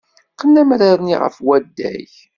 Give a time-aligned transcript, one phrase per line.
[0.33, 2.09] Qqen amrar-nni ɣer waddag.